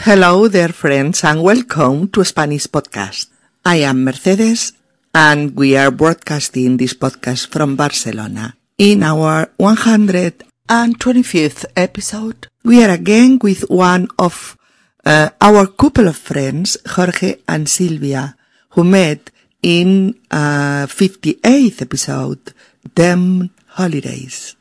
[0.00, 3.26] Hello there, friends, and welcome to Spanish Podcast.
[3.64, 4.72] I am Mercedes,
[5.14, 8.54] and we are broadcasting this podcast from Barcelona.
[8.78, 14.56] In our 125th episode, we are again with one of
[15.04, 18.36] uh, our couple of friends, Jorge and Silvia,
[18.70, 19.30] who met
[19.62, 22.52] in uh, 58th episode,
[22.94, 24.54] Them Holidays.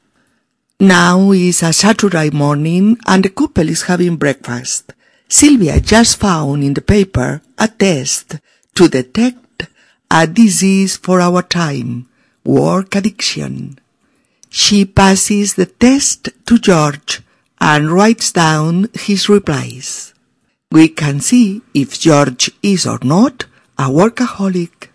[0.80, 4.92] Now is a Saturday morning and the couple is having breakfast.
[5.28, 8.38] Sylvia just found in the paper a test
[8.76, 9.68] to detect
[10.12, 12.08] a disease for our time,
[12.44, 13.80] work addiction.
[14.50, 17.22] She passes the test to George
[17.60, 20.14] and writes down his replies.
[20.72, 23.46] We can see if George is or not
[23.78, 24.90] a workaholic.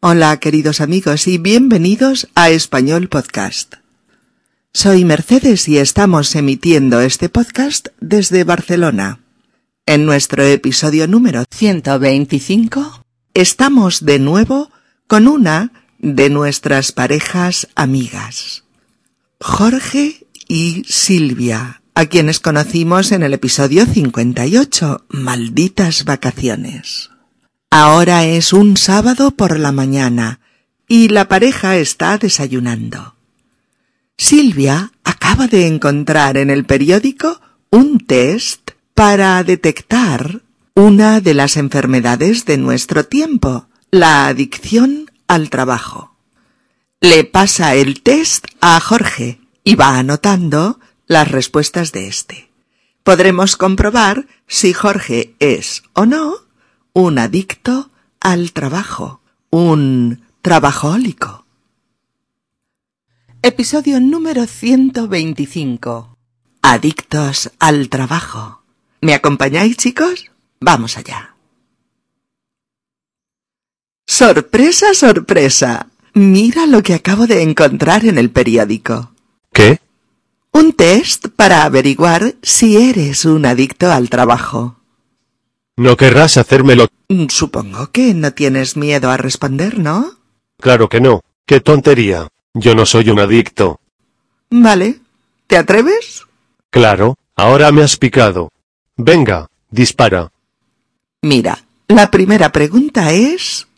[0.00, 3.74] Hola queridos amigos y bienvenidos a Español Podcast.
[4.80, 9.18] Soy Mercedes y estamos emitiendo este podcast desde Barcelona.
[9.86, 13.04] En nuestro episodio número 125
[13.34, 14.70] estamos de nuevo
[15.08, 18.62] con una de nuestras parejas amigas,
[19.40, 27.10] Jorge y Silvia, a quienes conocimos en el episodio 58, Malditas Vacaciones.
[27.72, 30.38] Ahora es un sábado por la mañana
[30.86, 33.17] y la pareja está desayunando.
[34.18, 40.42] Silvia acaba de encontrar en el periódico un test para detectar
[40.74, 46.16] una de las enfermedades de nuestro tiempo, la adicción al trabajo.
[47.00, 52.50] Le pasa el test a Jorge y va anotando las respuestas de éste.
[53.04, 56.34] Podremos comprobar si Jorge es o no
[56.92, 61.46] un adicto al trabajo, un trabajólico.
[63.42, 66.16] Episodio número 125.
[66.62, 68.62] Adictos al trabajo.
[69.00, 70.30] ¿Me acompañáis, chicos?
[70.60, 71.34] Vamos allá.
[74.06, 75.86] Sorpresa, sorpresa.
[76.14, 79.12] Mira lo que acabo de encontrar en el periódico.
[79.52, 79.80] ¿Qué?
[80.52, 84.76] Un test para averiguar si eres un adicto al trabajo.
[85.76, 86.88] No querrás hacérmelo.
[87.08, 90.14] Mm, Supongo que no tienes miedo a responder, ¿no?
[90.60, 91.20] Claro que no.
[91.46, 92.28] Qué tontería.
[92.58, 93.80] Yo no soy un adicto.
[94.50, 94.98] Vale.
[95.46, 96.24] ¿Te atreves?
[96.70, 98.50] Claro, ahora me has picado.
[98.96, 100.32] Venga, dispara.
[101.22, 103.68] Mira, la primera pregunta es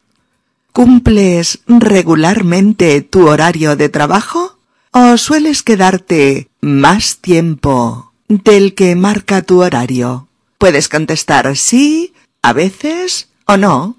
[0.72, 4.58] ¿Cumples regularmente tu horario de trabajo?
[4.92, 10.28] ¿O sueles quedarte más tiempo del que marca tu horario?
[10.56, 13.96] Puedes contestar sí, a veces o no.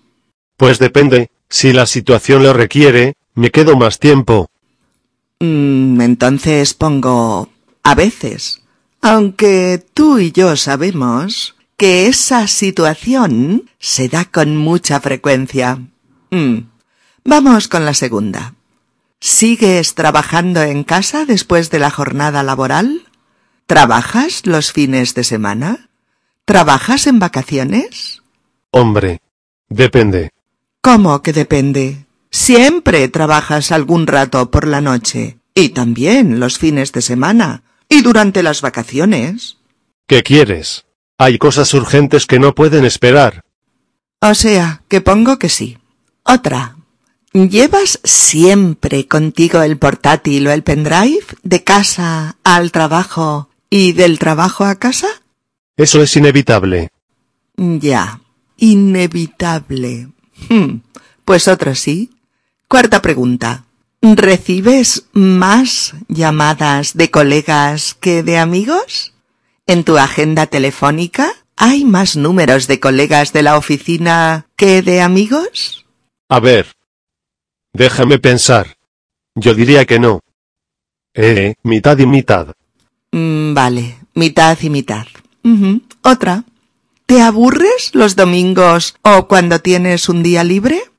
[0.57, 1.29] Pues depende.
[1.49, 4.49] Si la situación lo requiere, me quedo más tiempo.
[5.41, 7.49] Mm, entonces pongo
[7.81, 8.61] a veces.
[9.01, 15.79] Aunque tú y yo sabemos que esa situación se da con mucha frecuencia.
[16.29, 16.57] Mm.
[17.25, 18.53] Vamos con la segunda.
[19.19, 23.07] ¿Sigues trabajando en casa después de la jornada laboral?
[23.65, 25.89] ¿Trabajas los fines de semana?
[26.45, 28.21] ¿Trabajas en vacaciones?
[28.69, 29.21] Hombre.
[29.69, 30.29] Depende.
[30.81, 32.05] ¿Cómo que depende?
[32.31, 38.41] Siempre trabajas algún rato por la noche, y también los fines de semana, y durante
[38.41, 39.57] las vacaciones.
[40.07, 40.85] ¿Qué quieres?
[41.17, 43.43] Hay cosas urgentes que no pueden esperar.
[44.21, 45.77] O sea, que pongo que sí.
[46.23, 46.77] Otra.
[47.33, 54.65] ¿Llevas siempre contigo el portátil o el pendrive de casa al trabajo y del trabajo
[54.65, 55.07] a casa?
[55.77, 56.89] Eso es inevitable.
[57.57, 58.19] Ya,
[58.57, 60.09] inevitable.
[60.49, 60.79] Hmm,
[61.25, 62.10] Pues otro sí.
[62.71, 63.65] Cuarta pregunta.
[64.01, 69.13] ¿Recibes más llamadas de colegas que de amigos?
[69.67, 75.85] ¿En tu agenda telefónica hay más números de colegas de la oficina que de amigos?
[76.29, 76.67] A ver.
[77.73, 78.77] Déjame pensar.
[79.35, 80.21] Yo diría que no.
[81.13, 82.53] Eh, mitad y mitad.
[83.11, 85.07] Mm, vale, mitad y mitad.
[86.03, 86.45] Otra.
[87.05, 90.90] ¿Te aburres los domingos o cuando tienes un día libre?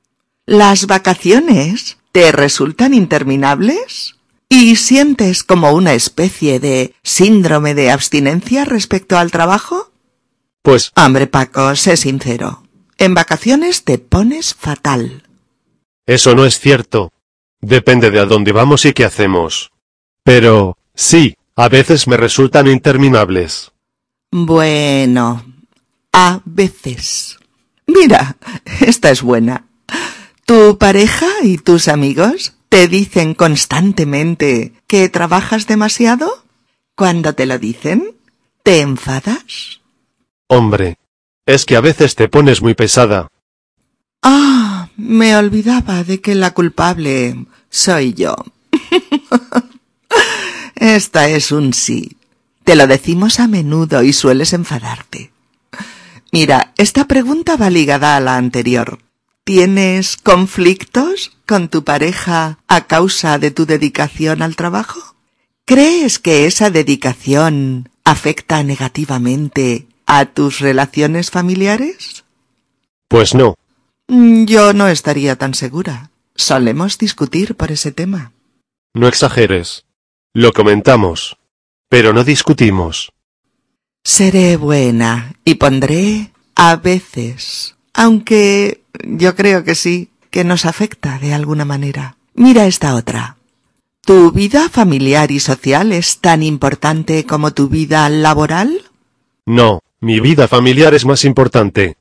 [0.45, 4.15] ¿Las vacaciones te resultan interminables?
[4.49, 9.91] ¿Y sientes como una especie de síndrome de abstinencia respecto al trabajo?
[10.61, 12.63] Pues, Hombre, Paco, sé sincero.
[12.97, 15.23] En vacaciones te pones fatal.
[16.05, 17.11] eso no es cierto.
[17.61, 19.71] Depende de a dónde vamos y qué hacemos.
[20.23, 23.71] Pero, sí, a veces me resultan interminables.
[24.31, 25.43] Bueno,
[26.11, 27.37] a veces.
[27.87, 28.35] Mira,
[28.81, 29.65] esta es buena.
[30.45, 36.43] ¿Tu pareja y tus amigos te dicen constantemente que trabajas demasiado?
[36.95, 38.15] Cuando te lo dicen,
[38.61, 39.81] ¿te enfadas?
[40.47, 40.97] Hombre.
[41.45, 43.27] Es que a veces te pones muy pesada.
[44.21, 48.35] Ah, me olvidaba de que la culpable soy yo.
[50.75, 52.17] Esta es un sí.
[52.63, 55.31] Te lo decimos a menudo y sueles enfadarte.
[56.31, 58.99] Mira, esta pregunta va ligada a la anterior.
[59.45, 65.17] ¿Tienes conflictos con tu pareja a causa de tu dedicación al trabajo?
[65.65, 72.23] ¿Crees que esa dedicación afecta negativamente a tus relaciones familiares?
[73.09, 73.55] Pues no.
[74.07, 76.09] Mm, Yo no estaría tan segura.
[76.35, 78.31] Solemos discutir por ese tema.
[78.93, 79.85] No exageres.
[80.33, 81.35] Lo comentamos.
[81.89, 83.11] Pero no discutimos.
[84.05, 91.33] Seré buena y pondré a veces, aunque yo creo que sí, que nos afecta de
[91.33, 92.17] alguna manera.
[92.33, 93.37] Mira esta otra.
[94.01, 98.81] ¿Tu vida familiar y social es tan importante como tu vida laboral?
[99.45, 101.95] No, mi vida familiar es más importante.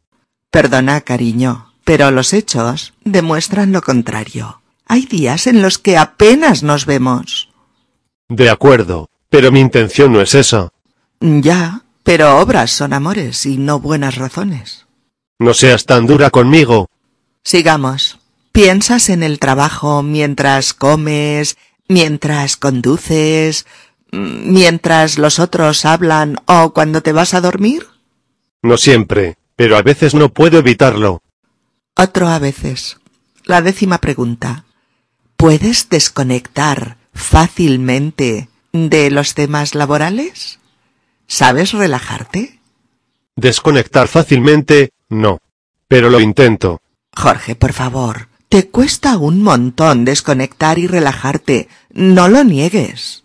[0.50, 4.60] Perdona, cariño, pero los hechos demuestran lo contrario.
[4.86, 7.50] Hay días en los que apenas nos vemos.
[8.28, 10.70] De acuerdo, pero mi intención no es esa.
[11.20, 14.81] Ya, pero obras son amores y no buenas razones.
[15.42, 16.88] No seas tan dura conmigo.
[17.42, 18.20] Sigamos.
[18.52, 21.56] ¿Piensas en el trabajo mientras comes,
[21.88, 23.66] mientras conduces,
[24.12, 27.88] mientras los otros hablan o cuando te vas a dormir?
[28.62, 31.22] No siempre, pero a veces no puedo evitarlo.
[31.96, 32.98] Otro a veces.
[33.44, 34.64] La décima pregunta.
[35.36, 40.60] ¿Puedes desconectar fácilmente de los temas laborales?
[41.26, 42.60] ¿Sabes relajarte?
[43.34, 45.38] Desconectar fácilmente, no.
[45.88, 46.80] Pero lo intento.
[47.14, 51.68] Jorge, por favor, te cuesta un montón desconectar y relajarte.
[51.92, 53.24] No lo niegues.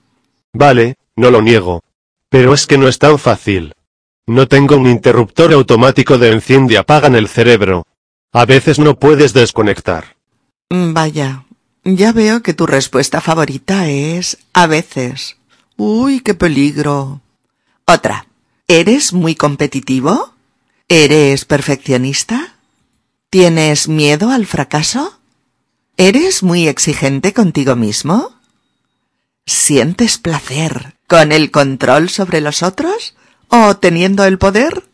[0.54, 1.82] Vale, no lo niego.
[2.30, 3.74] Pero es que no es tan fácil.
[4.26, 7.88] No tengo un interruptor automático de enciende y apaga en el cerebro.
[8.34, 10.18] A veces no puedes desconectar.
[10.70, 11.46] Mm, Vaya,
[11.86, 15.38] ya veo que tu respuesta favorita es a veces.
[15.78, 17.22] Uy, qué peligro.
[17.86, 18.28] Otra.
[18.68, 20.34] ¿Eres muy competitivo?
[20.90, 22.56] ¿Eres perfeccionista?
[23.30, 25.20] ¿Tienes miedo al fracaso?
[25.98, 28.40] ¿Eres muy exigente contigo mismo?
[29.46, 33.18] ¿Sientes placer con el control sobre los otros?
[33.50, 34.86] ¿O teniendo el poder?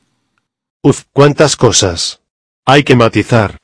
[0.82, 2.22] Uf, cuántas cosas.
[2.66, 3.60] Hay que matizar.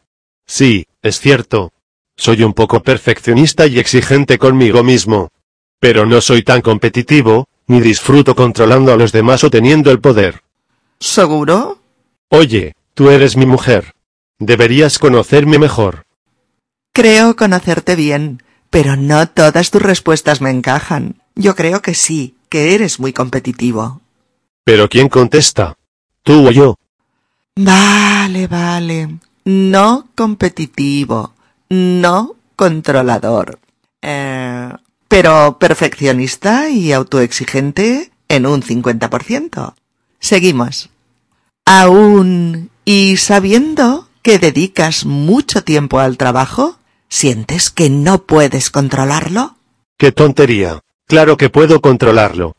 [0.46, 1.74] Sí, es cierto.
[2.16, 5.30] Soy un poco perfeccionista y exigente conmigo mismo.
[5.80, 10.44] Pero no soy tan competitivo, ni disfruto controlando a los demás o teniendo el poder.
[11.00, 11.79] ¿Seguro?
[12.31, 13.96] Oye, tú eres mi mujer.
[14.38, 16.06] Deberías conocerme mejor.
[16.94, 21.16] Creo conocerte bien, pero no todas tus respuestas me encajan.
[21.34, 24.02] Yo creo que sí, que eres muy competitivo.
[24.64, 25.76] Pero ¿quién contesta?
[26.22, 26.76] ¿Tú o yo?
[27.56, 29.18] Vale, vale.
[29.46, 31.34] No competitivo.
[31.70, 33.58] No controlador.
[34.04, 34.72] Eh,
[35.08, 39.74] pero perfeccionista y autoexigente en un 50%.
[40.20, 40.92] Seguimos.
[41.71, 46.80] Aún y sabiendo que dedicas mucho tiempo al trabajo,
[47.10, 49.56] ¿sientes que no puedes controlarlo?
[49.95, 50.80] ¡Qué tontería!
[51.06, 52.56] Claro que puedo controlarlo.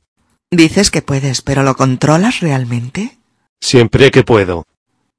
[0.52, 3.18] Dices que puedes, pero ¿lo controlas realmente?
[3.60, 4.64] Siempre que puedo.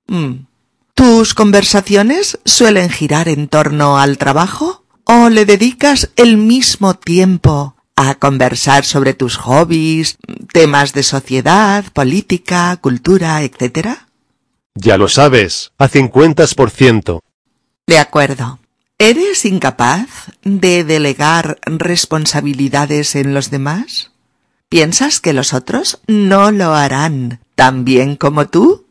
[0.08, 0.46] Mm.
[0.94, 4.86] ¿Tus conversaciones suelen girar en torno al trabajo?
[5.04, 7.75] ¿O le dedicas el mismo tiempo
[8.10, 10.17] a conversar sobre tus hobbies,
[10.53, 14.08] temas de sociedad, política, cultura, etcétera?
[14.75, 17.22] Ya lo sabes, a 50%.
[17.88, 18.60] De acuerdo.
[18.98, 24.12] ¿Eres incapaz de delegar responsabilidades en los demás?
[24.70, 28.86] ¿Piensas que los otros no lo harán tan bien como tú?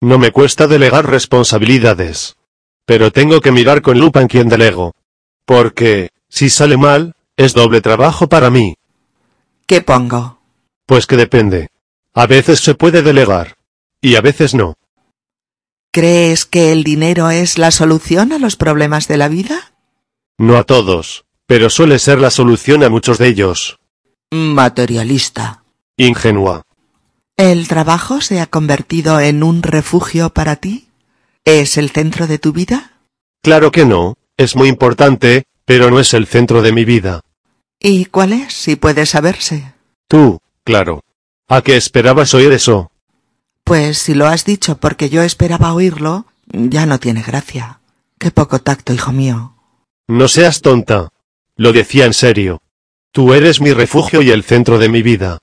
[0.00, 2.36] No me cuesta delegar responsabilidades.
[2.84, 4.94] Pero tengo que mirar con lupa en quien delego.
[5.44, 8.74] Porque, si sale mal, es doble trabajo para mí.
[9.66, 10.40] ¿Qué pongo?
[10.86, 11.68] Pues que depende.
[12.12, 13.56] A veces se puede delegar.
[14.02, 14.74] Y a veces no.
[15.92, 19.72] ¿Crees que el dinero es la solución a los problemas de la vida?
[20.36, 23.78] No a todos, pero suele ser la solución a muchos de ellos.
[24.32, 25.62] Materialista.
[25.96, 26.62] Ingenua.
[27.36, 30.88] ¿El trabajo se ha convertido en un refugio para ti?
[31.44, 32.92] ¿Es el centro de tu vida?
[33.42, 37.20] Claro que no, es muy importante, pero no es el centro de mi vida.
[37.80, 39.72] ¿Y cuál es, si puede saberse?
[40.08, 41.02] Tú, claro.
[41.48, 42.90] ¿A qué esperabas oír eso?
[43.64, 47.80] Pues si lo has dicho porque yo esperaba oírlo, ya no tiene gracia.
[48.18, 49.54] Qué poco tacto, hijo mío.
[50.08, 51.10] No seas tonta.
[51.56, 52.60] Lo decía en serio.
[53.12, 55.38] Tú eres mi refugio y el centro de mi vida.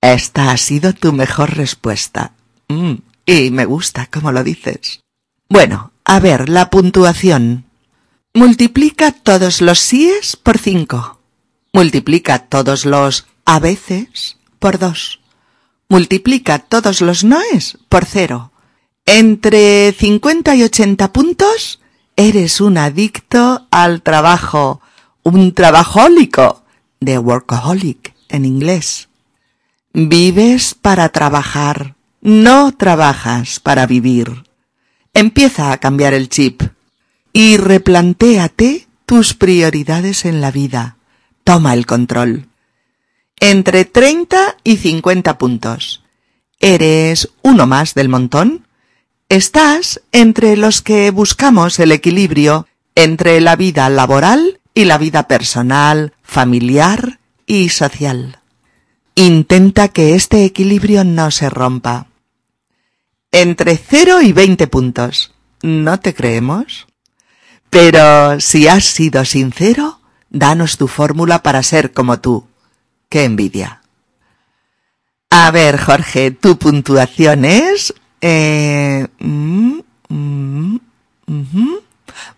[0.00, 2.32] Esta ha sido tu mejor respuesta.
[2.68, 2.94] Mm,
[3.26, 5.00] y me gusta cómo lo dices.
[5.48, 7.64] Bueno, a ver, la puntuación.
[8.34, 11.21] Multiplica todos los síes por cinco.
[11.74, 15.20] Multiplica todos los a veces por dos.
[15.88, 18.52] Multiplica todos los noes por cero.
[19.06, 21.80] Entre 50 y 80 puntos,
[22.14, 24.82] eres un adicto al trabajo,
[25.22, 26.62] un trabajólico,
[27.00, 29.08] de workaholic en inglés.
[29.94, 34.44] Vives para trabajar, no trabajas para vivir.
[35.14, 36.62] Empieza a cambiar el chip
[37.32, 40.96] y replantéate tus prioridades en la vida.
[41.44, 42.48] Toma el control.
[43.40, 46.02] Entre 30 y 50 puntos.
[46.60, 48.66] ¿Eres uno más del montón?
[49.28, 56.12] Estás entre los que buscamos el equilibrio entre la vida laboral y la vida personal,
[56.22, 58.38] familiar y social.
[59.14, 62.06] Intenta que este equilibrio no se rompa.
[63.30, 65.32] Entre 0 y 20 puntos.
[65.62, 66.86] ¿No te creemos?
[67.70, 70.01] Pero si has sido sincero,
[70.32, 72.46] danos tu fórmula para ser como tú.
[73.08, 73.82] ¡Qué envidia!
[75.30, 80.78] A ver, Jorge, tu puntuación es eh, mm, mm,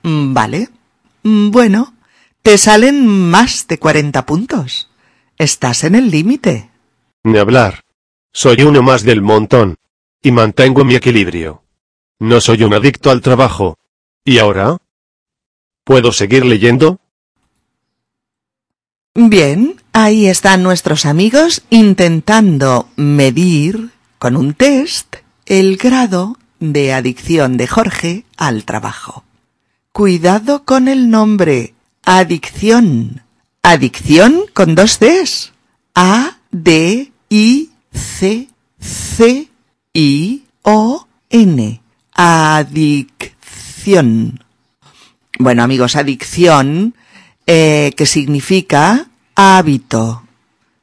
[0.02, 0.68] mm, vale.
[1.22, 1.94] Bueno,
[2.42, 4.90] te salen más de 40 puntos.
[5.38, 6.70] Estás en el límite.
[7.24, 7.80] Ni hablar.
[8.32, 9.76] Soy uno más del montón.
[10.22, 11.62] Y mantengo mi equilibrio.
[12.18, 13.76] No soy un adicto al trabajo.
[14.24, 14.78] ¿Y ahora?
[15.84, 16.98] ¿Puedo seguir leyendo?
[19.16, 27.68] Bien, ahí están nuestros amigos intentando medir con un test el grado de adicción de
[27.68, 29.22] Jorge al trabajo.
[29.92, 31.74] Cuidado con el nombre.
[32.04, 33.22] Adicción.
[33.62, 35.52] Adicción con dos Cs.
[35.94, 38.48] A, D, I, C,
[38.80, 39.48] C,
[39.92, 41.80] I, O, N.
[42.14, 43.30] Adicción.
[45.38, 46.96] Bueno amigos, adicción,
[47.46, 50.26] eh, que significa hábito,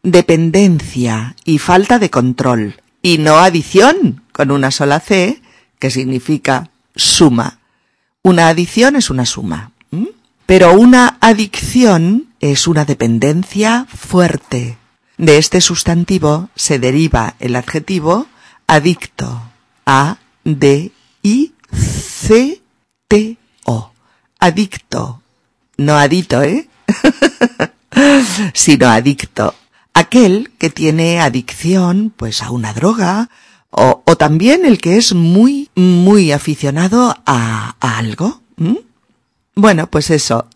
[0.03, 2.81] dependencia y falta de control.
[3.01, 5.41] Y no adición, con una sola C,
[5.79, 7.59] que significa suma.
[8.23, 9.71] Una adición es una suma.
[10.45, 14.77] Pero una adicción es una dependencia fuerte.
[15.17, 18.27] De este sustantivo se deriva el adjetivo
[18.67, 19.41] adicto.
[19.85, 20.91] A, D,
[21.23, 22.61] I, C,
[23.07, 23.91] T, O.
[24.39, 25.20] Adicto.
[25.81, 26.69] No adito, ¿eh?
[28.53, 29.55] sino adicto.
[29.95, 33.29] Aquel que tiene adicción, pues, a una droga,
[33.71, 38.41] o, o también el que es muy, muy aficionado a, a algo.
[39.55, 40.47] Bueno, pues eso.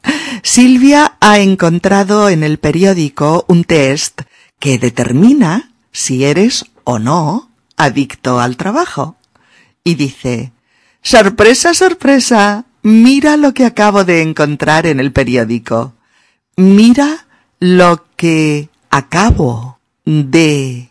[0.43, 4.21] Silvia ha encontrado en el periódico un test
[4.59, 9.15] que determina si eres o no adicto al trabajo.
[9.83, 10.51] Y dice,
[11.01, 15.95] sorpresa, sorpresa, mira lo que acabo de encontrar en el periódico.
[16.55, 17.25] Mira
[17.59, 20.89] lo que acabo de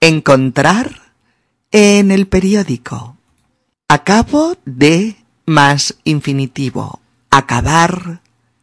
[0.00, 1.12] encontrar
[1.70, 3.18] en el periódico.
[3.86, 7.00] Acabo de más infinitivo.
[7.28, 8.22] Acabar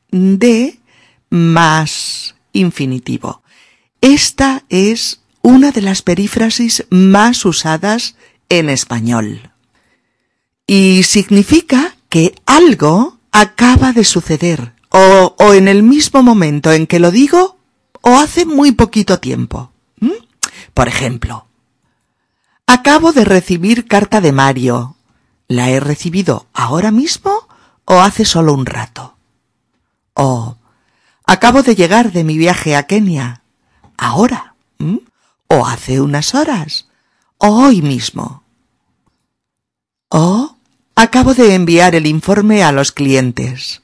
[0.10, 0.80] de
[1.30, 3.44] más infinitivo.
[4.02, 8.16] Esta es una de las perífrasis más usadas
[8.50, 9.52] en español.
[10.66, 17.00] Y significa que algo acaba de suceder, o, o, en el mismo momento en que
[17.00, 17.58] lo digo,
[18.04, 19.72] o hace muy poquito tiempo.
[20.76, 21.48] Por ejemplo,
[22.68, 24.96] Acabo de recibir carta de Mario.
[25.48, 27.48] ¿La he recibido ahora mismo
[27.86, 29.16] o hace solo un rato?
[30.14, 30.58] Oh,
[31.26, 33.42] acabo de llegar de mi viaje a Kenia.
[33.98, 34.56] ¿Ahora?
[35.48, 36.90] ¿O hace unas horas?
[37.38, 38.44] ¿O hoy mismo?
[40.10, 40.58] Oh,
[40.96, 43.82] acabo de enviar el informe a los clientes.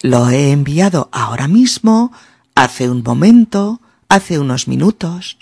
[0.00, 2.12] Lo he enviado ahora mismo,
[2.54, 5.38] hace un momento, hace unos minutos.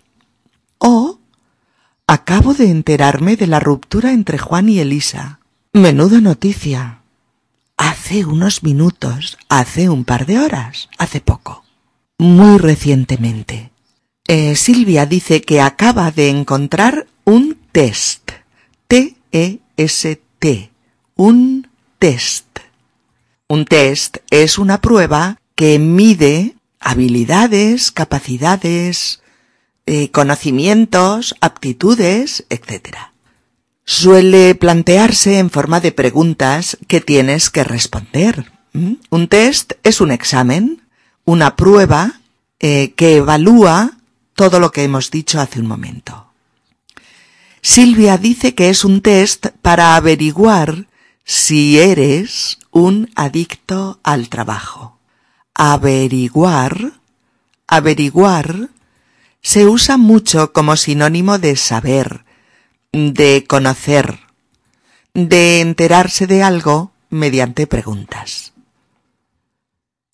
[0.78, 1.18] O
[2.08, 5.40] Acabo de enterarme de la ruptura entre Juan y Elisa.
[5.72, 7.00] Menuda noticia.
[7.76, 11.64] Hace unos minutos, hace un par de horas, hace poco.
[12.18, 13.72] Muy recientemente.
[14.28, 18.30] Eh, Silvia dice que acaba de encontrar un test.
[18.86, 20.70] T-E-S-T.
[21.16, 21.68] Un
[21.98, 22.58] test.
[23.48, 29.22] Un test es una prueba que mide habilidades, capacidades,
[29.86, 32.98] eh, conocimientos, aptitudes, etc.
[33.86, 38.52] Suele plantearse en forma de preguntas que tienes que responder.
[38.74, 38.96] ¿Mm?
[39.08, 40.82] Un test es un examen,
[41.24, 42.20] una prueba
[42.60, 43.92] eh, que evalúa
[44.34, 46.26] todo lo que hemos dicho hace un momento.
[47.62, 50.84] Silvia dice que es un test para averiguar
[51.26, 54.96] si eres un adicto al trabajo.
[55.54, 56.92] Averiguar,
[57.66, 58.68] averiguar,
[59.42, 62.24] se usa mucho como sinónimo de saber,
[62.92, 64.20] de conocer,
[65.14, 68.52] de enterarse de algo mediante preguntas.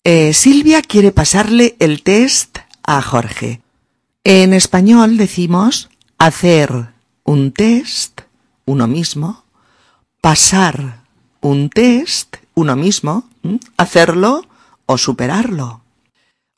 [0.03, 3.61] Eh, Silvia quiere pasarle el test a Jorge.
[4.23, 6.89] En español decimos hacer
[7.23, 8.21] un test,
[8.65, 9.43] uno mismo,
[10.21, 11.02] pasar
[11.43, 13.29] un test, uno mismo,
[13.77, 14.47] hacerlo
[14.85, 15.81] o superarlo.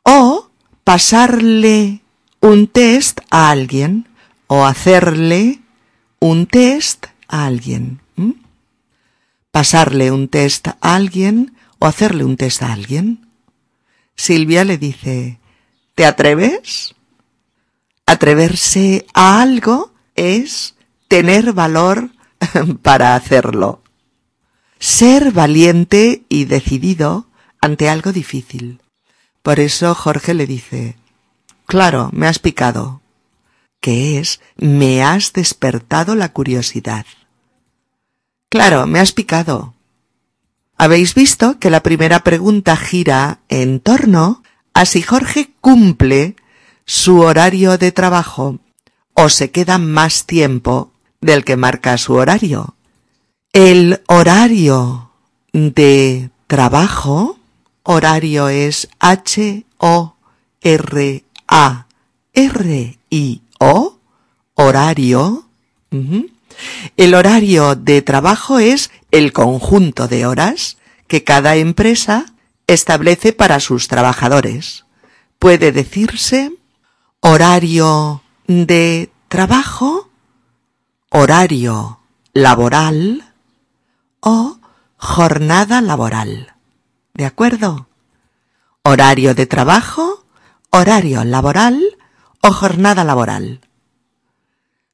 [0.04, 0.50] O
[0.84, 2.01] pasarle
[2.39, 4.08] un test a alguien
[4.48, 5.60] o hacerle
[6.20, 8.00] un test a alguien.
[9.51, 13.27] Pasarle un test a alguien o hacerle un test a alguien.
[14.15, 15.39] Silvia le dice,
[15.96, 16.94] ¿te atreves?
[18.06, 20.75] Atreverse a algo es
[21.08, 22.12] tener valor
[22.84, 23.82] para hacerlo.
[24.79, 27.27] Ser valiente y decidido
[27.62, 28.82] ante algo difícil.
[29.41, 30.98] Por eso Jorge le dice,
[31.65, 33.01] claro, me has picado,
[33.79, 37.05] que es, me has despertado la curiosidad.
[38.50, 39.74] Claro, me has picado.
[40.77, 46.36] Habéis visto que la primera pregunta gira en torno a si Jorge cumple
[46.86, 48.60] su horario de trabajo
[49.13, 50.91] o se queda más tiempo
[51.22, 52.75] del que marca su horario.
[53.55, 55.12] El horario
[55.53, 57.39] de trabajo,
[57.83, 59.59] horario es H-O-R-A-R-I-O,
[64.55, 65.47] horario.
[66.97, 70.75] El horario de trabajo es el conjunto de horas
[71.07, 72.25] que cada empresa
[72.67, 74.83] establece para sus trabajadores.
[75.39, 76.51] Puede decirse
[77.21, 80.09] horario de trabajo,
[81.09, 82.01] horario
[82.33, 83.31] laboral
[84.25, 84.60] o
[84.98, 86.55] jornada laboral.
[87.14, 87.88] ¿De acuerdo?
[88.83, 90.25] Horario de trabajo,
[90.72, 91.79] horario laboral
[92.42, 93.61] o jornada laboral.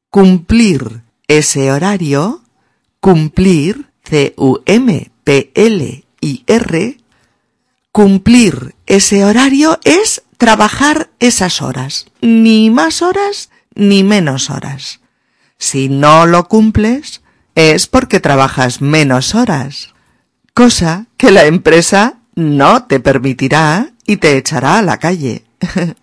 [0.10, 2.44] Cumplir ese horario,
[3.00, 4.98] cumplir, C-U-M-P-L-I-R,
[7.94, 15.00] cumplir ese horario es trabajar esas horas, ni más horas ni menos horas.
[15.58, 17.22] Si no lo cumples,
[17.56, 19.94] es porque trabajas menos horas,
[20.54, 25.46] cosa que la empresa no te permitirá y te echará a la calle.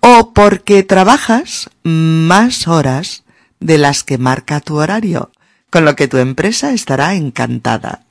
[0.00, 3.24] o porque trabajas más horas
[3.58, 5.30] de las que marca tu horario,
[5.68, 8.04] con lo que tu empresa estará encantada.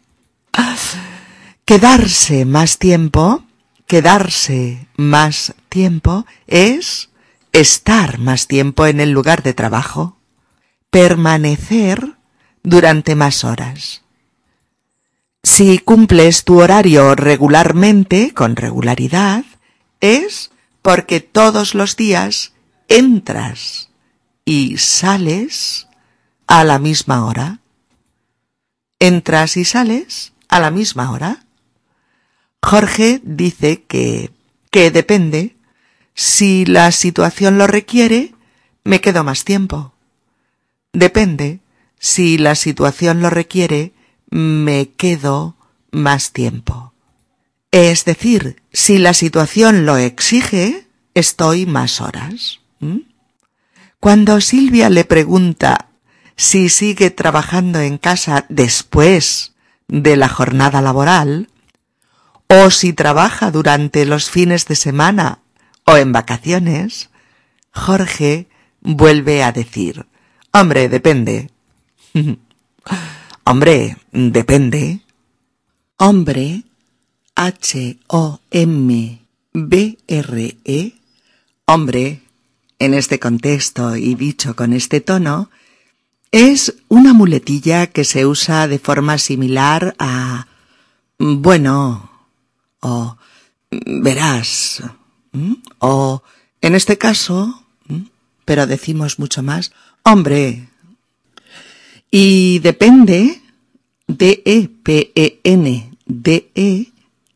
[1.65, 3.43] Quedarse más tiempo
[3.89, 7.09] quedarse más tiempo es
[7.53, 10.19] estar más tiempo en el lugar de trabajo,
[10.91, 12.13] permanecer
[12.63, 14.03] durante más horas.
[15.43, 19.45] Si cumples tu horario regularmente, con regularidad,
[20.01, 22.53] es porque todos los días
[22.87, 23.89] entras
[24.45, 25.87] y sales
[26.47, 27.59] a la misma hora.
[28.99, 31.45] ¿Entras y sales a la misma hora?
[32.61, 34.31] Jorge dice que,
[34.71, 35.55] que depende.
[36.15, 38.33] Si la situación lo requiere,
[38.83, 39.93] me quedo más tiempo.
[40.91, 41.59] Depende.
[41.99, 43.93] Si la situación lo requiere,
[44.29, 45.55] me quedo
[45.91, 46.93] más tiempo.
[47.71, 52.61] Es decir, si la situación lo exige, estoy más horas.
[52.79, 53.01] ¿Mm?
[53.99, 55.89] Cuando Silvia le pregunta
[56.35, 59.53] si sigue trabajando en casa después
[59.89, 61.49] de la jornada laboral,
[62.47, 65.39] o si trabaja durante los fines de semana
[65.85, 67.09] o en vacaciones,
[67.71, 68.47] Jorge
[68.81, 70.07] vuelve a decir,
[70.51, 71.51] hombre, depende.
[73.43, 75.01] hombre, depende.
[75.97, 76.63] Hombre,
[77.35, 78.43] H-O-M-B-R-E,
[81.65, 82.21] hombre,
[82.79, 85.49] en este contexto y dicho con este tono,
[86.31, 90.47] es una muletilla que se usa de forma similar a
[91.17, 92.09] bueno,
[92.79, 93.17] o
[93.71, 94.81] verás,
[95.79, 96.23] o
[96.61, 97.63] en este caso,
[98.45, 100.68] pero decimos mucho más, hombre.
[102.11, 103.41] Y depende,
[104.07, 104.71] D-E-P-E-N-D-E,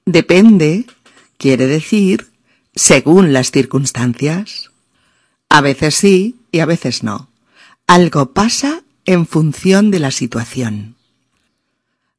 [0.06, 0.86] depende,
[1.38, 2.28] quiere decir,
[2.76, 4.72] según las circunstancias.
[5.50, 7.30] A veces sí y a veces no.
[7.86, 10.96] Algo pasa en función de la situación.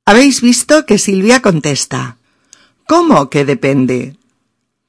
[0.04, 2.18] Habéis visto que Silvia contesta,
[2.86, 4.16] ¿Cómo que depende?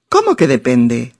[0.09, 1.13] ¿Cómo que depende?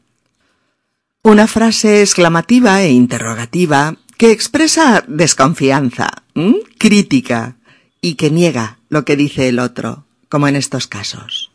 [1.23, 6.24] Una frase exclamativa e interrogativa que expresa desconfianza,
[6.77, 7.57] crítica
[8.01, 11.51] y que niega lo que dice el otro, como en estos casos.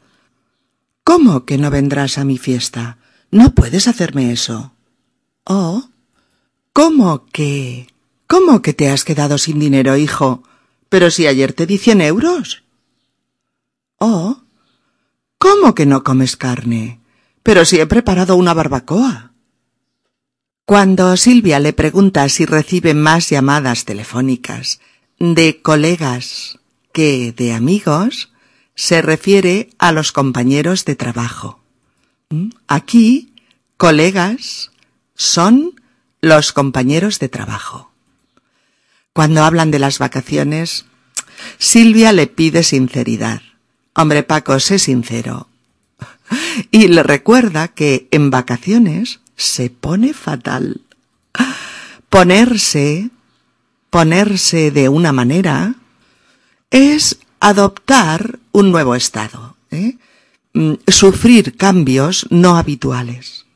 [1.04, 2.98] ¿Cómo que no vendrás a mi fiesta?
[3.30, 4.72] No puedes hacerme eso.
[5.44, 5.88] Oh,
[6.72, 7.88] ¿cómo que?
[8.26, 10.42] ¿Cómo que te has quedado sin dinero, hijo?
[10.88, 12.62] Pero si ayer te di cien euros.
[13.98, 14.42] Oh,
[15.38, 17.00] ¿cómo que no comes carne?
[17.42, 19.29] Pero si he preparado una barbacoa.
[20.70, 24.78] Cuando Silvia le pregunta si recibe más llamadas telefónicas
[25.18, 26.60] de colegas
[26.92, 28.30] que de amigos,
[28.76, 31.58] se refiere a los compañeros de trabajo.
[32.28, 32.50] ¿Mm?
[32.68, 33.32] Aquí,
[33.78, 34.70] colegas
[35.16, 35.74] son
[36.20, 37.90] los compañeros de trabajo.
[39.12, 40.84] Cuando hablan de las vacaciones,
[41.58, 43.42] Silvia le pide sinceridad.
[43.92, 45.48] Hombre, Paco, sé sincero.
[46.70, 50.82] Y le recuerda que en vacaciones se pone fatal.
[52.08, 53.10] Ponerse,
[53.88, 55.74] ponerse de una manera,
[56.70, 59.96] es adoptar un nuevo estado, ¿eh?
[60.52, 63.46] Mm, sufrir cambios no habituales.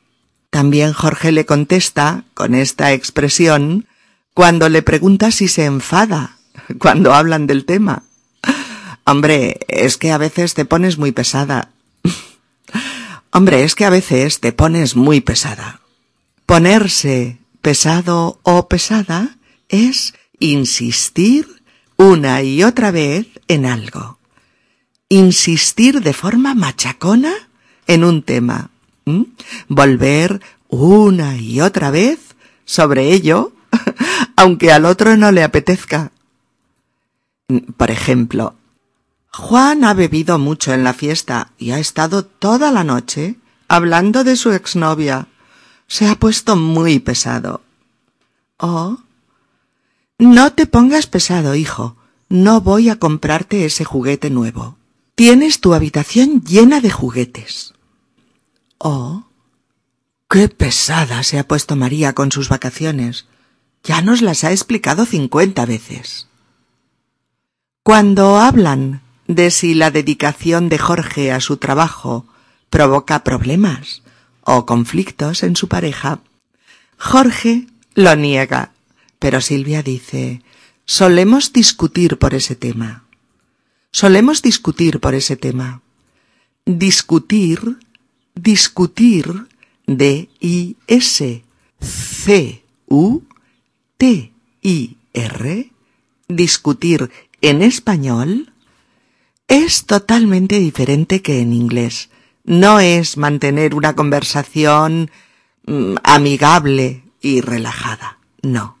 [0.49, 3.87] También Jorge le contesta con esta expresión
[4.33, 6.37] cuando le pregunta si se enfada
[6.79, 8.03] cuando hablan del tema.
[9.05, 11.69] Hombre, es que a veces te pones muy pesada.
[13.37, 15.81] Hombre, es que a veces te pones muy pesada.
[16.45, 19.35] Ponerse pesado o pesada
[19.67, 21.61] es insistir
[21.97, 24.19] una y otra vez en algo.
[25.09, 27.33] Insistir de forma machacona
[27.87, 28.69] en un tema.
[29.67, 32.19] Volver una y otra vez
[32.63, 33.51] sobre ello,
[34.37, 36.13] aunque al otro no le apetezca.
[37.75, 38.55] Por ejemplo,
[39.37, 43.35] Juan ha bebido mucho en la fiesta y ha estado toda la noche
[43.67, 45.27] hablando de su exnovia.
[45.87, 47.61] Se ha puesto muy pesado.
[48.57, 48.99] Oh.
[50.17, 51.97] No te pongas pesado, hijo.
[52.29, 54.77] No voy a comprarte ese juguete nuevo.
[55.15, 57.73] Tienes tu habitación llena de juguetes.
[58.77, 59.25] Oh.
[60.29, 63.25] Qué pesada se ha puesto María con sus vacaciones.
[63.83, 66.29] Ya nos las ha explicado cincuenta veces.
[67.83, 72.25] Cuando hablan de si la dedicación de Jorge a su trabajo
[72.69, 74.03] provoca problemas
[74.41, 76.19] o conflictos en su pareja,
[76.97, 78.71] Jorge lo niega,
[79.19, 80.41] pero Silvia dice,
[80.85, 83.03] solemos discutir por ese tema.
[83.91, 85.81] Solemos discutir por ese tema.
[86.65, 87.77] Discutir,
[88.35, 89.47] discutir,
[89.87, 91.31] D-I-S-C-U-T-I-R,
[96.27, 97.11] discutir
[97.41, 98.51] en español
[99.47, 102.09] es totalmente diferente que en inglés.
[102.43, 105.11] No es mantener una conversación
[105.65, 108.19] mm, amigable y relajada.
[108.41, 108.77] No.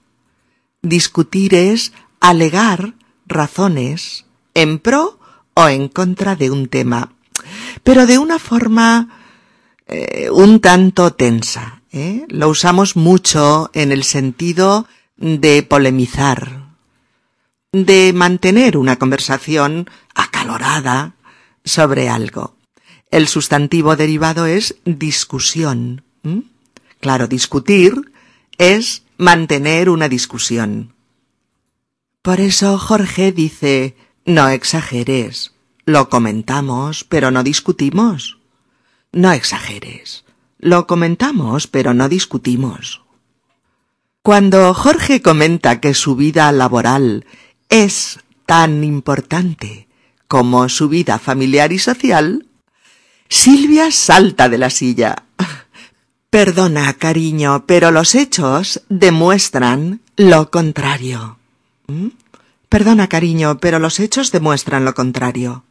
[0.81, 2.93] Discutir es alegar
[3.27, 5.19] razones en pro
[5.55, 7.13] o en contra de un tema,
[7.83, 9.09] pero de una forma
[9.87, 11.81] eh, un tanto tensa.
[11.91, 12.25] ¿eh?
[12.29, 16.64] Lo usamos mucho en el sentido de polemizar,
[17.83, 21.15] de mantener una conversación acalorada
[21.65, 22.55] sobre algo.
[23.11, 26.05] El sustantivo derivado es discusión.
[27.01, 28.13] Claro, discutir
[28.57, 30.93] es mantener una discusión.
[32.21, 35.51] Por eso Jorge dice, no exageres,
[35.85, 38.39] lo comentamos, pero no discutimos.
[39.11, 40.23] No exageres,
[40.59, 43.01] lo comentamos, pero no discutimos.
[44.21, 47.25] Cuando Jorge comenta que su vida laboral
[47.69, 49.87] es tan importante
[50.27, 52.45] como su vida familiar y social,
[53.29, 55.23] Silvia salta de la silla.
[56.29, 61.39] Perdona, cariño, pero los hechos demuestran lo contrario.
[61.87, 62.07] ¿Mm?
[62.69, 65.63] Perdona, cariño, pero los hechos demuestran lo contrario.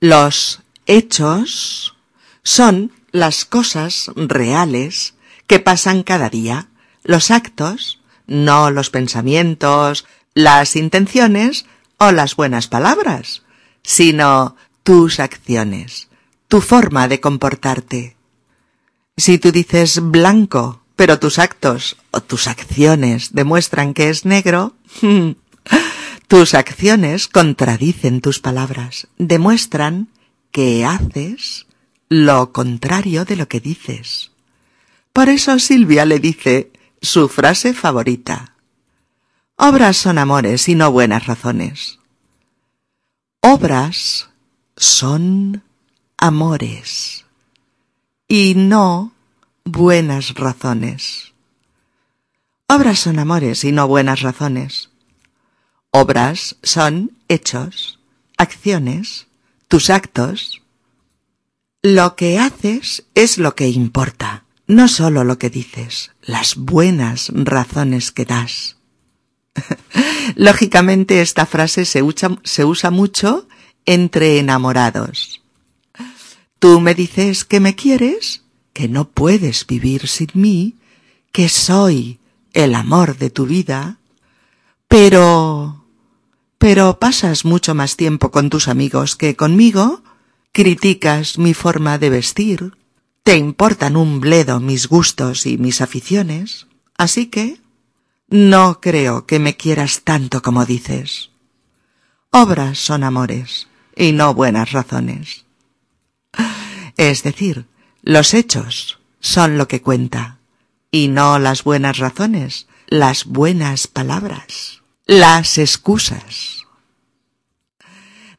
[0.00, 1.96] Los hechos
[2.42, 5.14] son las cosas reales
[5.46, 6.68] que pasan cada día.
[7.02, 10.04] Los actos, no los pensamientos,
[10.34, 11.66] las intenciones
[11.98, 13.42] o las buenas palabras,
[13.82, 16.08] sino tus acciones,
[16.48, 18.16] tu forma de comportarte.
[19.16, 24.74] Si tú dices blanco, pero tus actos o tus acciones demuestran que es negro,
[26.28, 30.08] tus acciones contradicen tus palabras, demuestran
[30.50, 31.66] que haces
[32.08, 34.30] lo contrario de lo que dices.
[35.12, 38.53] Por eso Silvia le dice su frase favorita.
[39.56, 42.00] Obras son amores y no buenas razones.
[43.40, 44.30] Obras
[44.76, 45.62] son
[46.16, 47.24] amores
[48.26, 49.12] y no
[49.64, 51.34] buenas razones.
[52.66, 54.90] Obras son amores y no buenas razones.
[55.92, 58.00] Obras son hechos,
[58.36, 59.28] acciones,
[59.68, 60.62] tus actos.
[61.80, 68.10] Lo que haces es lo que importa, no solo lo que dices, las buenas razones
[68.10, 68.78] que das.
[70.36, 73.46] Lógicamente esta frase se usa, mucho
[73.86, 75.42] entre enamorados.
[76.58, 80.76] Tú me dices que me quieres, que no puedes vivir sin mí,
[81.32, 82.18] que soy
[82.52, 83.98] el amor de tu vida,
[84.88, 85.84] pero...
[86.58, 90.02] pero pasas mucho más tiempo con tus amigos que conmigo,
[90.52, 92.72] criticas mi forma de vestir,
[93.22, 97.58] te importan un bledo mis gustos y mis aficiones, así que
[98.34, 101.30] no creo que me quieras tanto como dices.
[102.32, 105.44] Obras son amores y no buenas razones.
[106.96, 107.66] Es decir,
[108.02, 110.38] los hechos son lo que cuenta
[110.90, 116.64] y no las buenas razones, las buenas palabras, las excusas.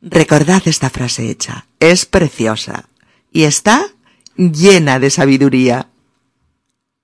[0.02, 2.90] Recordad esta frase hecha, es preciosa
[3.32, 3.88] y está
[4.36, 5.88] llena de sabiduría.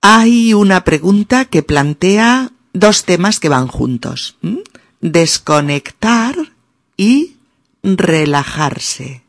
[0.02, 4.38] Hay una pregunta que plantea dos temas que van juntos.
[5.02, 6.36] Desconectar
[6.98, 7.38] y
[7.84, 9.24] relajarse.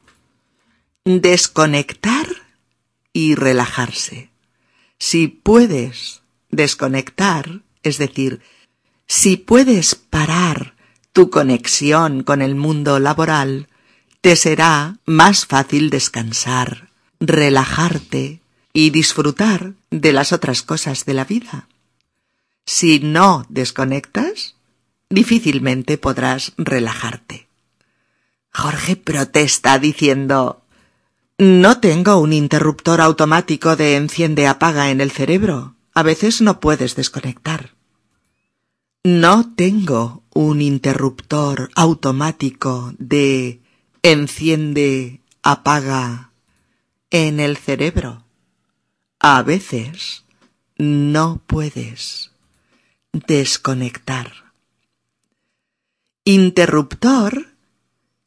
[1.05, 2.27] Desconectar
[3.13, 4.31] y relajarse.
[4.99, 8.41] Si puedes desconectar, es decir,
[9.07, 10.75] si puedes parar
[11.13, 13.69] tu conexión con el mundo laboral,
[14.21, 18.41] te será más fácil descansar, relajarte
[18.73, 21.69] y disfrutar de las otras cosas de la vida.
[22.65, 24.55] Si no desconectas,
[25.11, 27.49] difícilmente podrás relajarte.
[28.53, 30.63] Jorge protesta diciendo
[31.39, 35.75] No tengo un interruptor automático de enciende-apaga en el cerebro.
[35.95, 37.75] A veces no puedes desconectar.
[39.05, 43.61] No tengo un interruptor automático de
[44.03, 46.31] enciende-apaga
[47.11, 48.25] en el cerebro.
[49.19, 50.25] A veces
[50.79, 52.32] no puedes
[53.13, 54.33] desconectar.
[56.25, 57.49] Interruptor,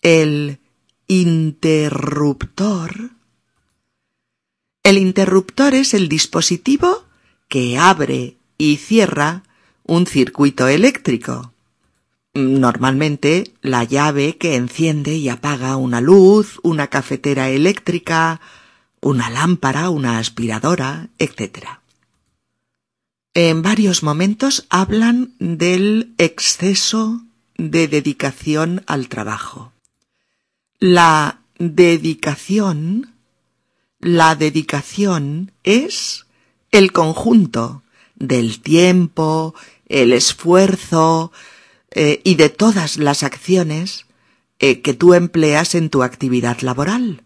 [0.02, 0.60] el
[1.08, 3.12] interruptor.
[4.84, 7.06] El interruptor es el dispositivo
[7.48, 9.44] que abre y cierra
[9.84, 11.54] un circuito eléctrico.
[12.34, 18.42] Normalmente la llave que enciende y apaga una luz, una cafetera eléctrica,
[19.00, 21.80] una lámpara, una aspiradora, etc.
[23.38, 27.22] En varios momentos hablan del exceso
[27.58, 29.74] de dedicación al trabajo.
[30.80, 33.14] La dedicación,
[34.00, 36.28] la dedicación es
[36.72, 37.84] el conjunto
[38.16, 39.54] del tiempo,
[39.90, 41.34] el esfuerzo
[41.92, 44.06] eh, y de todas las acciones
[44.60, 47.24] eh, que tú empleas en tu actividad laboral.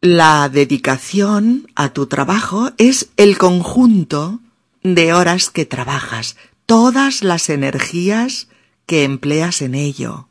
[0.00, 4.38] La dedicación a tu trabajo es el conjunto
[4.82, 6.36] de horas que trabajas,
[6.66, 8.48] todas las energías
[8.86, 10.28] que empleas en ello,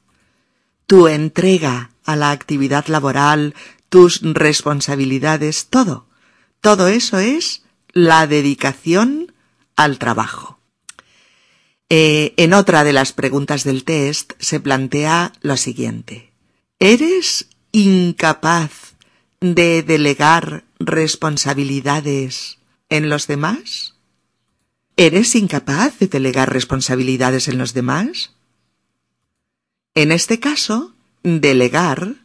[0.85, 3.53] tu entrega a la actividad laboral,
[3.89, 6.07] tus responsabilidades, todo.
[6.61, 9.33] Todo eso es la dedicación
[9.75, 10.59] al trabajo.
[11.89, 16.31] Eh, en otra de las preguntas del test se plantea lo siguiente.
[16.79, 18.95] ¿Eres incapaz
[19.39, 22.57] de delegar responsabilidades
[22.89, 23.96] en los demás?
[24.99, 28.31] ¿Eres incapaz de delegar responsabilidades en los demás?
[29.93, 32.15] En este caso, delegar,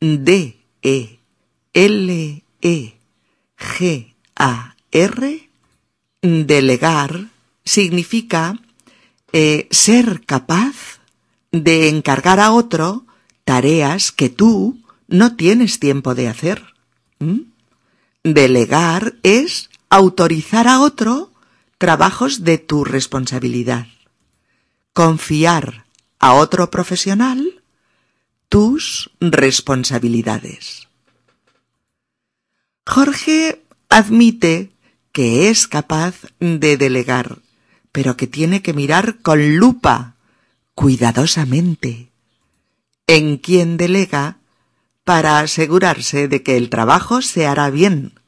[0.00, 1.18] D-E-L-E-G-A-R,
[6.20, 7.28] delegar
[7.64, 8.60] significa
[9.32, 11.00] eh, ser capaz
[11.52, 13.06] de encargar a otro
[13.44, 16.74] tareas que tú no tienes tiempo de hacer.
[18.22, 21.30] Delegar es autorizar a otro
[21.84, 23.88] trabajos de tu responsabilidad.
[24.94, 25.84] Confiar
[26.18, 27.62] a otro profesional
[28.48, 30.88] tus responsabilidades.
[32.86, 34.72] Jorge admite
[35.12, 37.40] que es capaz de delegar,
[37.92, 40.14] pero que tiene que mirar con lupa,
[40.74, 42.08] cuidadosamente,
[43.06, 44.38] en quién delega
[45.04, 48.18] para asegurarse de que el trabajo se hará bien.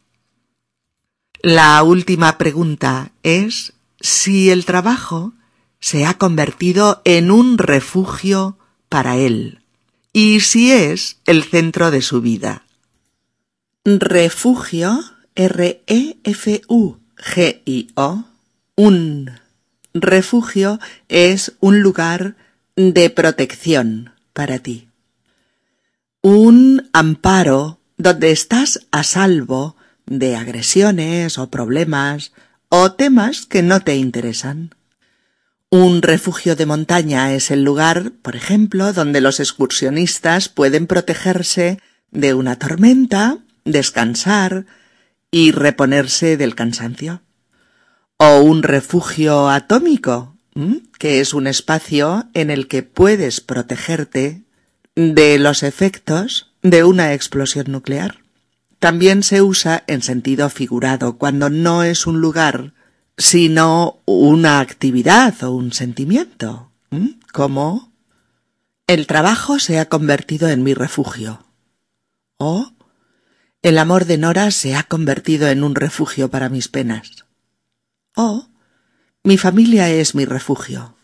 [1.43, 5.35] La última pregunta es si el trabajo
[5.81, 9.61] se ha convertido en un refugio para él
[10.13, 12.65] y si es el centro de su vida.
[13.85, 14.99] Refugio,
[15.35, 16.25] R-E-F-U-G-I-O,
[18.77, 19.31] un
[19.93, 22.37] refugio es un lugar
[22.77, 24.89] de protección para ti.
[26.23, 29.76] Un amparo donde estás a salvo
[30.07, 32.33] de agresiones o problemas
[32.69, 34.75] o temas que no te interesan.
[35.69, 41.81] Un refugio de montaña es el lugar, por ejemplo, donde los excursionistas pueden protegerse
[42.13, 44.67] de una tormenta, descansar
[45.31, 47.21] y reponerse del cansancio.
[48.17, 50.37] O un refugio atómico,
[50.99, 54.45] que es un espacio en el que puedes protegerte
[54.95, 58.26] de los efectos de una explosión nuclear.
[58.79, 62.75] También se usa en sentido figurado cuando no es un lugar,
[63.17, 66.71] sino una actividad o un sentimiento,
[67.33, 67.93] como
[68.87, 71.45] el trabajo se ha convertido en mi refugio
[72.39, 72.73] o
[73.63, 77.25] el amor de Nora se ha convertido en un refugio para mis penas
[78.15, 78.49] o
[79.25, 80.95] mi familia es mi refugio.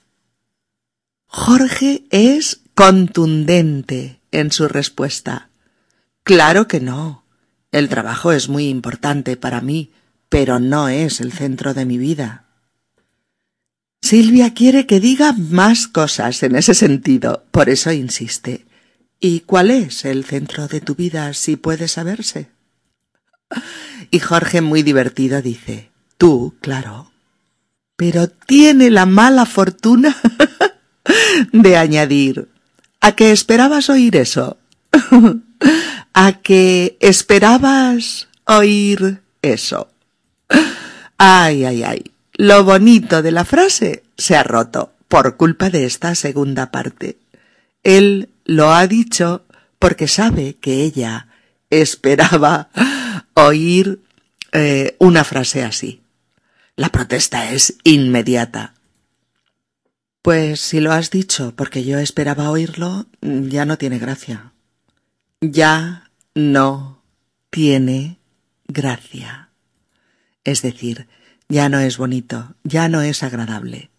[1.27, 5.51] Jorge es contundente en su respuesta.
[6.23, 7.22] Claro que no.
[7.73, 9.91] El trabajo es muy importante para mí,
[10.29, 12.45] pero no es el centro de mi vida.
[14.01, 18.65] Silvia quiere que diga más cosas en ese sentido, por eso insiste.
[19.19, 22.49] ¿Y cuál es el centro de tu vida, si puede saberse?
[24.11, 27.13] Y Jorge, muy divertido, dice, tú, claro
[28.03, 30.17] pero tiene la mala fortuna
[31.53, 32.49] de añadir
[33.01, 34.59] ¿A que esperabas oír eso?
[36.15, 39.89] ¿A que esperabas oír eso?
[41.17, 42.13] Ay, ay, ay.
[42.35, 47.19] Lo bonito de la frase se ha roto por culpa de esta segunda parte.
[47.83, 49.45] Él lo ha dicho
[49.79, 51.29] porque sabe que ella
[51.71, 52.69] esperaba
[53.35, 54.01] oír
[54.53, 56.03] eh, una frase así.
[56.77, 58.75] La protesta es inmediata.
[60.21, 64.52] Pues si lo has dicho porque yo esperaba oírlo, ya no tiene gracia.
[65.45, 67.03] Ya no
[67.51, 68.21] tiene
[68.69, 69.49] gracia.
[70.45, 71.09] Es decir,
[71.49, 73.91] ya no es bonito, ya no es agradable.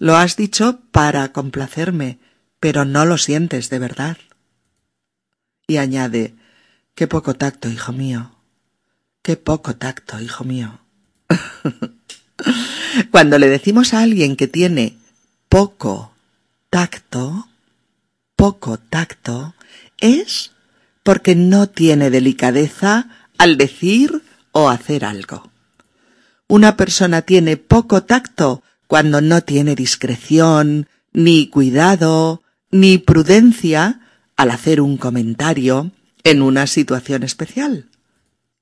[0.00, 2.18] Lo has dicho para complacerme,
[2.58, 4.18] pero no lo sientes de verdad.
[5.68, 6.34] Y añade,
[6.96, 8.34] qué poco tacto, hijo mío.
[9.22, 10.80] Qué poco tacto, hijo mío.
[13.12, 14.98] Cuando le decimos a alguien que tiene
[15.48, 16.12] poco
[16.68, 17.48] tacto,
[18.34, 19.54] poco tacto,
[20.00, 20.50] es
[21.02, 23.08] porque no tiene delicadeza
[23.38, 25.50] al decir o hacer algo.
[26.48, 34.00] Una persona tiene poco tacto cuando no tiene discreción, ni cuidado, ni prudencia
[34.36, 35.92] al hacer un comentario
[36.24, 37.86] en una situación especial.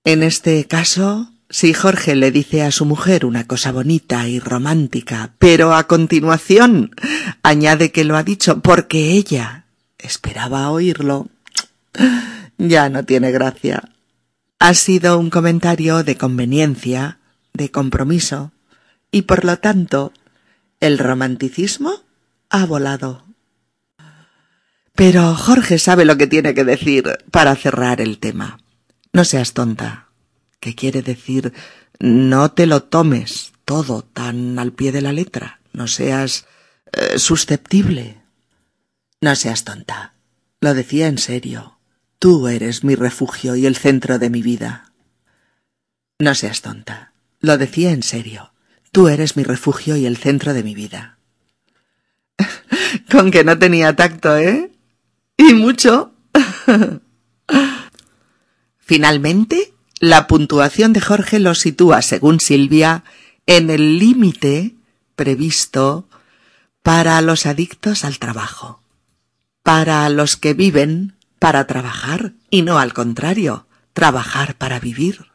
[0.04, 5.34] En este caso, si Jorge le dice a su mujer una cosa bonita y romántica,
[5.38, 6.94] pero a continuación
[7.42, 9.64] añade que lo ha dicho porque ella
[9.98, 11.28] esperaba oírlo,
[12.58, 13.90] ya no tiene gracia.
[14.58, 17.18] Ha sido un comentario de conveniencia,
[17.52, 18.52] de compromiso,
[19.10, 20.12] y por lo tanto,
[20.80, 22.02] el romanticismo
[22.50, 23.24] ha volado.
[24.94, 28.58] Pero Jorge sabe lo que tiene que decir para cerrar el tema.
[29.12, 30.08] No seas tonta,
[30.60, 31.52] ¿Qué quiere decir
[32.00, 36.46] no te lo tomes todo tan al pie de la letra, no seas
[36.92, 38.22] eh, susceptible.
[39.20, 40.14] No seas tonta.
[40.60, 41.77] Lo decía en serio.
[42.18, 44.92] Tú eres mi refugio y el centro de mi vida.
[46.18, 47.12] No seas tonta.
[47.40, 48.52] Lo decía en serio.
[48.90, 51.18] Tú eres mi refugio y el centro de mi vida.
[53.10, 54.72] Con que no tenía tacto, ¿eh?
[55.36, 56.12] Y mucho.
[58.78, 63.04] Finalmente, la puntuación de Jorge lo sitúa, según Silvia,
[63.46, 64.74] en el límite
[65.14, 66.08] previsto
[66.82, 68.82] para los adictos al trabajo,
[69.62, 75.26] para los que viven para trabajar y no al contrario, trabajar para vivir.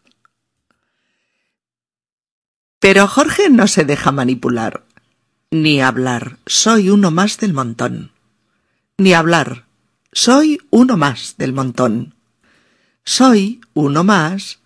[2.79, 4.83] Pero Jorge no se deja manipular,
[5.51, 8.11] ni hablar, soy uno más del montón,
[8.97, 9.65] ni hablar,
[10.13, 12.13] soy uno más del montón.
[13.03, 14.59] Soy uno más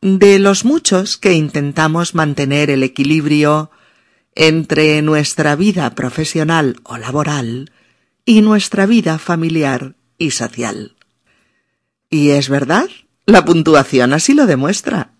[0.00, 3.70] de los muchos que intentamos mantener el equilibrio
[4.34, 7.70] entre nuestra vida profesional o laboral
[8.24, 10.96] y nuestra vida familiar y social.
[12.10, 12.88] Y es verdad,
[13.26, 15.12] la puntuación así lo demuestra.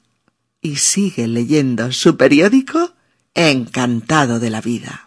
[0.60, 2.94] Y sigue leyendo su periódico
[3.34, 5.06] encantado de la vida.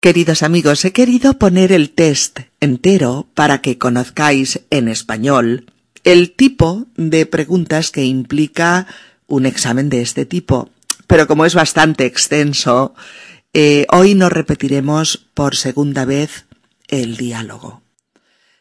[0.00, 5.72] Queridos amigos, he querido poner el test entero para que conozcáis en español
[6.04, 8.86] el tipo de preguntas que implica
[9.26, 10.70] un examen de este tipo.
[11.06, 12.94] Pero como es bastante extenso,
[13.54, 16.44] eh, hoy no repetiremos por segunda vez
[16.88, 17.83] el diálogo.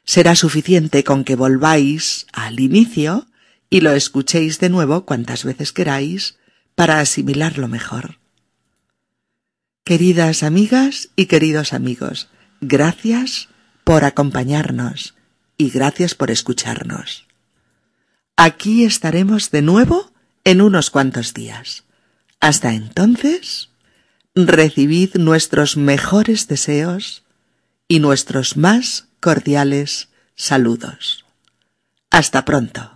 [0.06, 3.28] Será suficiente con que volváis al inicio
[3.70, 6.38] y lo escuchéis de nuevo cuantas veces queráis
[6.76, 8.20] para asimilarlo mejor.
[9.84, 12.30] Queridas amigas y queridos amigos,
[12.62, 13.50] gracias
[13.84, 15.16] por acompañarnos
[15.58, 17.26] y gracias por escucharnos.
[18.36, 20.12] Aquí estaremos de nuevo
[20.44, 21.84] en unos cuantos días.
[22.40, 23.70] Hasta entonces,
[24.36, 27.23] recibid nuestros mejores deseos
[27.88, 31.26] y nuestros más cordiales saludos.
[32.10, 32.93] Hasta pronto.